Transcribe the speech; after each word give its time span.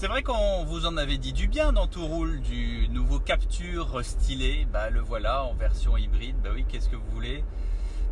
C'est 0.00 0.06
vrai 0.06 0.22
qu'on 0.22 0.64
vous 0.64 0.86
en 0.86 0.96
avait 0.96 1.18
dit 1.18 1.32
du 1.32 1.48
bien 1.48 1.72
dans 1.72 1.88
tout 1.88 2.06
roule 2.06 2.40
du 2.40 2.88
nouveau 2.88 3.18
Capture 3.18 4.04
stylé. 4.04 4.64
Bah 4.72 4.90
le 4.90 5.00
voilà 5.00 5.42
en 5.42 5.54
version 5.54 5.96
hybride. 5.96 6.36
Bah 6.40 6.50
oui, 6.54 6.64
qu'est-ce 6.68 6.88
que 6.88 6.94
vous 6.94 7.10
voulez? 7.10 7.42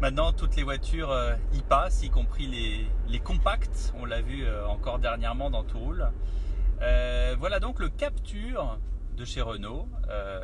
Maintenant, 0.00 0.32
toutes 0.32 0.56
les 0.56 0.64
voitures 0.64 1.12
euh, 1.12 1.34
y 1.54 1.60
passent, 1.60 2.02
y 2.02 2.10
compris 2.10 2.48
les, 3.06 3.20
compacts. 3.20 3.94
On 4.00 4.04
l'a 4.04 4.20
vu 4.20 4.42
euh, 4.42 4.66
encore 4.66 4.98
dernièrement 4.98 5.48
dans 5.48 5.62
tout 5.62 5.78
roule. 5.78 6.10
Euh, 6.82 7.36
voilà 7.38 7.60
donc 7.60 7.78
le 7.78 7.88
Capture 7.88 8.80
de 9.16 9.24
chez 9.24 9.40
Renault, 9.40 9.88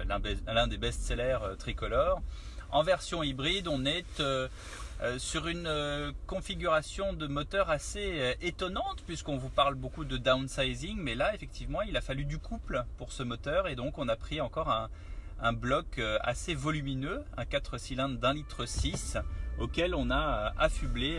l'un 0.07 0.69
des 0.69 0.79
best-sellers 0.79 1.57
tricolores. 1.59 2.23
En 2.73 2.83
version 2.83 3.23
hybride, 3.23 3.69
on 3.69 3.85
est 3.85 4.19
euh, 5.03 5.19
sur 5.19 5.47
une 5.47 5.67
euh, 5.67 6.11
configuration 6.27 7.13
de 7.13 7.27
moteur 7.27 7.69
assez 7.69 8.21
euh, 8.21 8.35
étonnante 8.41 9.03
puisqu'on 9.05 9.37
vous 9.37 9.51
parle 9.51 9.75
beaucoup 9.75 10.05
de 10.05 10.17
downsizing 10.17 10.97
mais 10.97 11.17
là 11.17 11.35
effectivement 11.35 11.83
il 11.83 11.97
a 11.97 12.01
fallu 12.01 12.25
du 12.25 12.39
couple 12.39 12.85
pour 12.99 13.11
ce 13.11 13.25
moteur 13.25 13.67
et 13.67 13.75
donc 13.75 13.99
on 13.99 14.09
a 14.09 14.15
pris 14.15 14.41
encore 14.41 14.71
un, 14.71 15.53
bloc 15.53 16.01
assez 16.21 16.55
volumineux, 16.55 17.25
un 17.37 17.45
4 17.45 17.77
cylindres 17.77 18.19
d'un 18.21 18.33
litre 18.33 18.65
6 18.65 19.19
auquel 19.59 19.93
on 19.97 20.09
a 20.13 20.55
affublé 20.57 21.19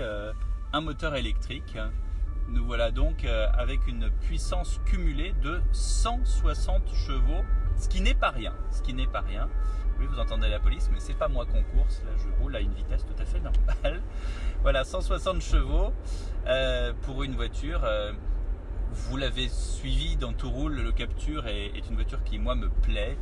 un 0.71 0.79
moteur 0.79 1.15
électrique. 1.15 1.77
Nous 2.47 2.63
voilà 2.63 2.89
donc 2.89 3.25
avec 3.25 3.85
une 3.85 4.09
puissance 4.21 4.79
cumulée 4.85 5.33
de 5.43 5.61
160 5.73 6.83
chevaux, 7.05 7.43
ce 7.77 7.87
qui 7.87 8.01
n'est 8.01 8.13
pas 8.13 8.29
rien, 8.29 8.53
ce 8.71 8.81
qui 8.81 8.93
n'est 8.93 9.07
pas 9.07 9.21
rien. 9.21 9.49
Oui, 9.99 10.07
vous 10.07 10.19
entendez 10.19 10.49
la 10.49 10.59
police, 10.59 10.89
mais 10.91 10.99
c'est 10.99 11.13
pas 11.13 11.27
moi 11.27 11.45
qu'on 11.45 11.63
course. 11.77 12.01
Là, 12.05 12.11
je 12.17 12.41
roule 12.41 12.55
à 12.55 12.59
une 12.59 12.73
vitesse 12.73 13.05
tout 13.05 13.21
à 13.21 13.25
fait 13.25 13.39
normale. 13.39 14.01
voilà, 14.61 14.83
160 14.83 15.41
chevaux 15.41 15.93
euh, 16.47 16.93
pour 17.03 17.23
une 17.23 17.35
voiture. 17.35 17.81
Euh, 17.83 18.11
vous 18.91 19.17
l'avez 19.17 19.49
suivi 19.49 20.15
dans 20.15 20.33
tout 20.33 20.49
roule. 20.49 20.75
Le 20.75 20.91
Capture 20.91 21.47
est, 21.47 21.71
une 21.89 21.95
voiture 21.95 22.23
qui, 22.23 22.39
moi, 22.39 22.55
me 22.55 22.69
plaît. 22.69 23.17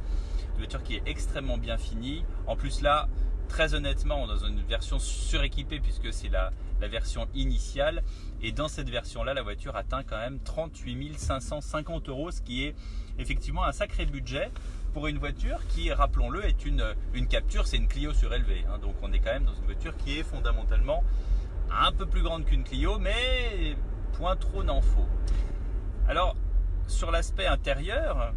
Une 0.54 0.58
voiture 0.60 0.84
qui 0.84 0.96
est 0.96 1.04
extrêmement 1.06 1.58
bien 1.58 1.78
finie. 1.78 2.24
En 2.48 2.56
plus, 2.56 2.82
là, 2.82 3.08
très 3.52 3.74
honnêtement, 3.74 4.28
dans 4.28 4.38
une 4.38 4.62
version 4.62 4.98
suréquipée, 4.98 5.82
puisque 5.82 6.14
c'est 6.14 6.30
la, 6.30 6.52
version 6.88 7.28
initiale. 7.36 8.02
Et 8.42 8.54
dans 8.54 8.70
cette 8.70 8.90
version-là, 8.90 9.34
la 9.34 9.44
voiture 9.44 9.76
atteint 9.76 10.04
quand 10.04 10.18
même 10.18 10.40
38 10.40 11.20
550 11.20 12.08
euros, 12.10 12.32
ce 12.32 12.42
qui 12.42 12.64
est 12.64 12.76
effectivement 13.20 13.66
un 13.66 13.74
sacré 13.74 14.06
budget 14.06 14.50
pour 14.94 15.08
une 15.08 15.20
voiture 15.20 15.60
qui, 15.68 15.92
rappelons-le, 15.92 16.46
est 16.46 16.66
une, 16.66 16.84
une 17.14 17.28
capture, 17.28 17.68
c'est 17.68 17.78
une 17.78 17.88
Clio 17.88 18.14
surélevée. 18.14 18.64
Hein. 18.70 18.80
donc 18.80 18.96
on 19.04 19.12
est 19.12 19.20
quand 19.20 19.34
même 19.34 19.46
dans 19.46 19.54
une 19.54 19.66
voiture 19.66 19.96
qui 19.98 20.18
est 20.18 20.24
fondamentalement 20.24 21.04
un 21.70 21.92
peu 21.92 22.06
plus 22.06 22.24
grande 22.24 22.46
qu'une 22.46 22.64
Clio, 22.64 22.98
mais 23.00 23.76
point 24.14 24.38
trop 24.38 24.64
n'en 24.64 24.82
faut. 24.82 25.08
Alors, 26.08 26.36
sur 26.88 27.12
l'aspect 27.12 27.48
intérieur, 27.48 28.34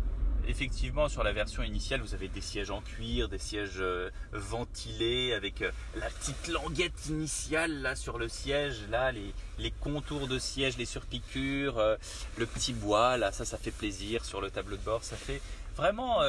effectivement, 0.48 1.08
sur 1.08 1.22
la 1.22 1.32
version 1.32 1.62
initiale, 1.62 2.00
vous 2.00 2.14
avez 2.14 2.28
des 2.28 2.40
sièges 2.40 2.70
en 2.70 2.80
cuir, 2.80 3.28
des 3.28 3.38
sièges 3.38 3.78
euh, 3.78 4.10
ventilés 4.32 5.32
avec 5.32 5.62
euh, 5.62 5.70
la 5.96 6.08
petite 6.08 6.48
languette 6.48 7.06
initiale 7.06 7.92
sur 7.96 8.18
le 8.18 8.28
siège, 8.28 8.86
là 8.90 9.12
les, 9.12 9.70
contours 9.80 10.28
de 10.28 10.38
siège, 10.38 10.76
les 10.76 10.84
surpiqûres, 10.84 11.78
euh, 11.78 11.96
le 12.36 12.46
petit 12.46 12.72
bois 12.72 13.16
là, 13.16 13.32
ça, 13.32 13.44
ça 13.44 13.58
fait 13.58 13.70
plaisir 13.70 14.24
sur 14.24 14.40
le 14.40 14.50
tableau 14.50 14.76
de 14.76 14.82
bord. 14.82 15.04
Ça 15.04 15.16
fait 15.16 15.40
vraiment, 15.76 16.20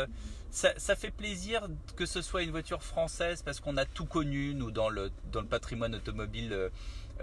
ça, 0.50 0.96
fait 0.96 1.12
plaisir 1.12 1.68
que 1.96 2.06
ce 2.06 2.22
soit 2.22 2.42
une 2.42 2.52
voiture 2.52 2.82
française 2.82 3.42
parce 3.44 3.60
qu'on 3.60 3.78
a 3.78 3.86
tout 3.86 4.06
connu 4.06 4.54
nous 4.56 4.72
dans 4.72 4.90
le 4.90 5.12
patrimoine 5.50 5.96
automobile 5.96 6.72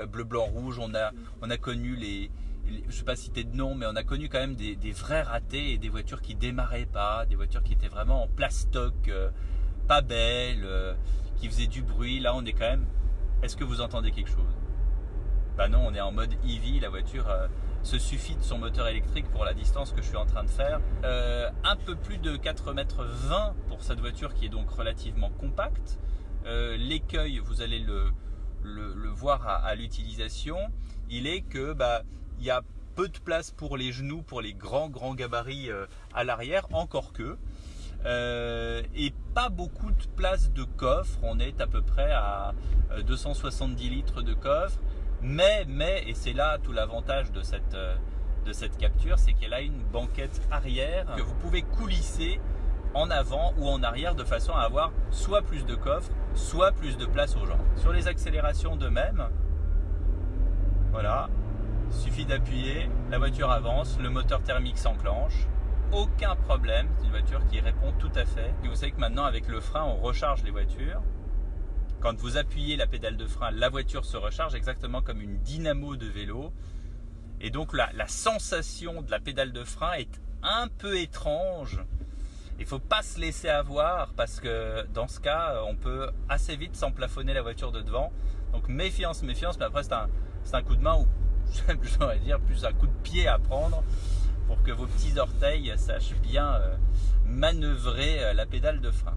bleu, 0.07 0.25
blanc, 0.25 0.45
rouge. 0.45 0.79
On 0.79 1.51
a 1.51 1.57
connu 1.57 1.97
les 1.97 2.31
je 2.67 2.73
ne 2.73 2.91
vais 2.91 3.05
pas 3.05 3.17
citer 3.17 3.45
de 3.45 3.57
nom, 3.57 3.75
mais 3.75 3.87
on 3.87 3.97
a 3.97 4.03
connu 4.03 4.29
quand 4.29 4.39
même 4.39 4.55
des, 4.55 4.93
vrais 4.93 5.23
ratés 5.23 5.73
et 5.73 5.79
des 5.79 5.89
voitures 5.89 6.23
qui 6.23 6.35
démarraient 6.35 6.87
pas, 6.87 7.27
des 7.27 7.37
voitures 7.37 7.63
qui 7.63 7.73
étaient 7.73 7.89
vraiment 7.89 8.25
en 8.25 8.29
plastoc, 8.29 8.95
euh, 9.09 9.31
pas 9.89 10.03
belles, 10.03 10.65
euh, 10.65 10.95
qui 11.37 11.49
faisaient 11.49 11.67
du 11.67 11.83
bruit. 11.83 12.21
Là, 12.21 12.35
on 12.35 12.45
est 12.45 12.53
quand 12.53 12.69
même. 12.69 12.87
Est-ce 13.43 13.57
que 13.57 13.65
vous 13.65 13.81
entendez 13.81 14.13
quelque 14.13 14.31
chose? 14.31 14.57
Bah 15.57 15.69
non, 15.69 15.85
on 15.87 15.95
est 15.95 16.01
en 16.01 16.13
mode 16.13 16.33
EV. 16.45 16.81
La 16.81 16.89
voiture 16.89 17.29
euh, 17.29 17.49
se 17.83 17.99
suffit 17.99 18.37
de 18.37 18.43
son 18.43 18.59
moteur 18.59 18.87
électrique 18.87 19.29
pour 19.31 19.45
la 19.45 19.55
distance 19.55 19.93
que 19.93 20.01
je 20.01 20.07
suis 20.07 20.17
en 20.17 20.27
train 20.27 20.45
de 20.45 20.51
faire. 20.51 20.81
un 21.03 21.77
peu 21.77 21.97
plus 21.97 22.19
de 22.19 22.37
4 22.37 22.73
mètres 22.73 23.05
20 23.05 23.55
pour 23.69 23.83
cette 23.83 24.01
voiture 24.01 24.35
qui 24.35 24.47
est 24.47 24.51
donc 24.51 24.71
relativement 24.71 25.31
compacte. 25.31 25.99
L'écueil, 26.45 27.39
vous 27.39 27.61
allez 27.61 27.79
le, 27.81 28.11
le, 28.63 29.09
voir 29.09 29.47
à, 29.47 29.57
à 29.57 29.75
l'utilisation, 29.75 30.59
il 31.11 31.27
est 31.27 31.43
que 31.43 31.73
bah, 31.73 32.03
il 32.43 32.47
y 32.47 32.51
a 32.51 32.63
peu 32.97 33.09
de 33.09 33.19
place 33.19 33.53
pour 33.53 33.77
les 33.77 33.93
genoux, 33.93 34.23
pour 34.23 34.41
les 34.41 34.53
grands 34.53 34.89
grands 34.89 35.15
gabarits 35.15 35.71
euh, 35.71 35.87
à 36.13 36.25
l'arrière, 36.25 36.67
encore 36.73 37.13
que. 37.13 37.39
Euh, 38.05 38.83
et 38.97 39.15
pas 39.33 39.49
beaucoup 39.49 39.93
de 39.93 40.07
place 40.17 40.53
de 40.53 40.65
coffre. 40.65 41.21
On 41.23 41.39
est 41.39 41.61
à 41.61 41.69
peu 41.69 41.83
près 41.83 42.11
à 42.11 42.53
270 43.07 43.87
euh, 43.87 43.91
litres 43.91 44.23
de 44.23 44.35
coffre. 44.35 44.81
Mais, 45.23 45.65
mais, 45.69 46.03
et 46.09 46.15
c'est 46.15 46.33
là 46.33 46.59
tout 46.59 46.73
l'avantage 46.73 47.31
de 47.31 47.43
cette, 47.43 47.77
de 48.45 48.53
cette 48.53 48.77
capture, 48.77 49.21
c'est 49.21 49.35
qu'elle 49.35 49.55
a 49.55 49.61
une 49.61 49.81
banquette 49.93 50.43
arrière 50.51 51.07
que 51.17 51.23
vous 51.23 51.35
pouvez 51.37 51.63
coulisser 51.63 52.41
en 52.93 53.09
avant 53.09 53.55
ou 53.57 53.69
en 53.69 53.85
arrière 53.85 54.17
de 54.17 54.25
façon 54.25 54.53
à 54.53 54.63
avoir 54.63 54.91
soit 55.13 55.43
plus 55.43 55.65
de 55.65 55.77
coffre, 55.77 56.11
soit 56.35 56.73
plus 56.73 56.97
de 56.97 57.07
place 57.07 57.37
aux 57.37 57.47
gens. 57.47 57.61
Sur 57.77 57.93
les 57.93 58.09
accélérations 58.09 58.75
de 58.75 58.89
même, 58.89 59.29
voilà, 60.91 61.31
il 61.39 61.42
suffit 61.93 62.25
d'appuyer, 62.25 62.89
la 63.11 63.19
voiture 63.19 63.51
avance, 63.51 63.99
le 64.01 64.11
moteur 64.11 64.43
thermique 64.43 64.79
s'enclenche. 64.79 65.47
Aucun 65.93 66.37
problème, 66.37 66.89
c'est 66.97 67.05
une 67.05 67.11
voiture 67.11 67.47
qui 67.49 67.61
répond 67.61 67.93
tout 67.99 68.11
à 68.15 68.25
fait. 68.25 68.55
Et 68.65 68.69
vous 68.69 68.75
savez 68.75 68.93
que 68.93 69.01
maintenant 69.01 69.25
avec 69.25 69.47
le 69.49 69.61
frein, 69.61 69.85
on 69.85 69.97
recharge 69.97 70.43
les 70.43 70.51
voitures. 70.51 71.03
Quand 72.01 72.17
vous 72.19 72.37
appuyez 72.37 72.77
la 72.77 72.87
pédale 72.87 73.17
de 73.17 73.27
frein, 73.27 73.51
la 73.51 73.69
voiture 73.69 74.05
se 74.05 74.17
recharge 74.17 74.55
exactement 74.55 75.03
comme 75.03 75.21
une 75.21 75.39
dynamo 75.39 75.97
de 75.97 76.07
vélo. 76.07 76.53
Et 77.41 77.51
donc 77.51 77.75
la, 77.75 77.91
la 77.93 78.09
sensation 78.09 79.03
de 79.03 79.11
la 79.11 79.21
pédale 79.21 79.53
de 79.53 79.65
frein 79.65 79.93
est 79.95 80.21
un 80.43 80.69
peu 80.69 80.99
étrange. 80.99 81.85
Il 82.59 82.67
faut 82.67 82.79
pas 82.79 83.03
se 83.03 83.21
laisser 83.21 83.49
avoir 83.49 84.13
parce 84.15 84.41
que 84.41 84.87
dans 84.95 85.09
ce 85.09 85.21
cas, 85.21 85.63
on 85.67 85.77
peut 85.77 86.11
assez 86.29 86.57
vite 86.57 86.77
s'emplafonner 86.77 87.35
la 87.35 87.43
voiture 87.43 87.73
de 87.73 87.81
devant. 87.81 88.13
Donc 88.53 88.69
méfiance, 88.69 89.23
méfiance, 89.23 89.59
mais 89.59 89.65
après 89.65 89.83
c'est 89.83 89.95
un, 89.95 90.09
un, 90.53 90.63
coup 90.63 90.77
de 90.77 90.83
main 90.83 90.97
où 90.97 91.07
j'aurais 91.99 92.19
dire, 92.19 92.41
plus 92.41 92.65
un 92.65 92.73
coup 92.73 92.87
de 92.87 93.03
pied 93.03 93.29
à 93.29 93.39
prendre 93.39 93.83
pour 94.47 94.63
que 94.63 94.73
vos 94.73 94.87
petits 94.87 95.19
orteils 95.19 95.73
sachent 95.77 96.15
bien 96.23 96.55
euh, 96.55 96.77
manœuvrer 97.27 98.25
euh, 98.25 98.33
la 98.33 98.47
pédale 98.47 98.81
de 98.81 98.91
frein. 98.91 99.17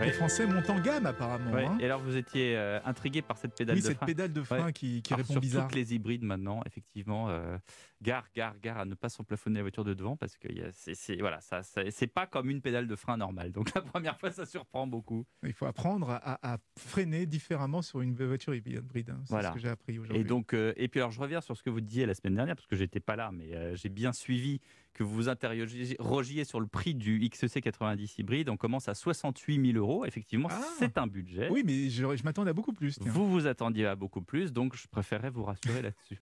Les 0.00 0.12
Français 0.12 0.46
montent 0.46 0.70
en 0.70 0.80
gamme 0.80 1.06
apparemment. 1.06 1.56
Hein. 1.56 1.76
Et 1.80 1.84
alors 1.84 2.00
vous 2.00 2.16
étiez 2.16 2.56
euh, 2.56 2.78
intrigué 2.84 3.20
par 3.20 3.36
cette 3.36 3.54
pédale 3.54 3.76
de 3.76 3.80
frein. 3.80 3.90
Oui, 3.90 3.96
cette 3.98 4.06
pédale 4.06 4.32
de 4.32 4.42
frein 4.42 4.72
qui, 4.72 5.02
qui 5.02 5.14
répond 5.14 5.36
bizarre. 5.36 5.66
Toutes 5.66 5.76
les 5.76 5.94
hybrides 5.94 6.22
maintenant, 6.22 6.62
effectivement, 6.66 7.28
euh, 7.30 7.58
gare, 8.00 8.26
gare, 8.34 8.54
gare 8.60 8.78
à 8.78 8.84
ne 8.84 8.94
pas 8.94 9.08
s'emplafonner 9.08 9.56
la 9.56 9.62
voiture 9.62 9.84
de 9.84 9.94
devant 9.94 10.16
parce 10.16 10.36
que 10.36 10.48
c'est 10.72 11.16
voilà, 11.16 11.40
ça, 11.40 11.62
c'est 11.62 12.06
pas 12.06 12.26
comme 12.26 12.48
une 12.48 12.60
pédale 12.60 12.86
de 12.86 12.96
frein 12.96 13.16
normale. 13.16 13.50
Donc 13.50 13.72
la 13.74 13.82
première 13.82 14.18
fois, 14.18 14.30
ça 14.30 14.46
surprend 14.46 14.86
beaucoup. 14.86 15.26
Il 15.42 15.52
faut 15.52 15.66
apprendre 15.66 16.20
à, 16.22 16.58
freiner 16.78 17.26
différemment 17.26 17.82
sur 17.82 18.00
une 18.00 18.14
voiture 18.14 18.54
hybride. 18.54 19.10
Hein. 19.10 19.22
C'est 19.24 19.42
ce 19.42 19.52
que 19.52 19.58
j'ai 19.58 19.68
appris 19.68 19.98
aujourd'hui. 19.98 20.22
Et 20.22 20.24
donc, 20.24 20.54
euh, 20.54 20.72
et 20.76 20.88
puis 20.88 21.00
alors 21.00 21.10
je 21.10 21.20
reviens 21.20 21.40
sur 21.40 21.56
ce 21.56 21.62
que 21.62 21.70
vous 21.70 21.80
disiez 21.80 22.06
la 22.06 22.14
semaine 22.14 22.36
dernière 22.36 22.54
parce 22.54 22.66
que 22.66 22.76
j'étais 22.76 23.00
pas 23.00 23.16
là, 23.16 23.30
mais 23.32 23.76
j'ai 23.76 23.88
bien 23.88 24.12
suivi 24.12 24.60
que 24.98 25.04
vous 25.04 25.14
vous 25.14 25.28
interrogiez 25.28 26.44
sur 26.44 26.58
le 26.58 26.66
prix 26.66 26.92
du 26.92 27.20
XC 27.28 27.60
90 27.60 28.18
hybride. 28.18 28.48
On 28.48 28.56
commence 28.56 28.88
à 28.88 28.94
68 28.94 29.72
000 29.72 29.78
euros. 29.78 30.04
Effectivement, 30.04 30.48
ah. 30.50 30.60
c'est 30.76 30.98
un 30.98 31.06
budget. 31.06 31.48
Oui, 31.50 31.62
mais 31.64 31.88
je, 31.88 32.16
je 32.16 32.24
m'attendais 32.24 32.50
à 32.50 32.52
beaucoup 32.52 32.72
plus. 32.72 32.98
Vous 33.02 33.30
vous 33.30 33.46
attendiez 33.46 33.86
à 33.86 33.94
beaucoup 33.94 34.22
plus, 34.22 34.52
donc 34.52 34.74
je 34.74 34.88
préférerais 34.88 35.30
vous 35.30 35.44
rassurer 35.44 35.82
là-dessus. 35.82 36.16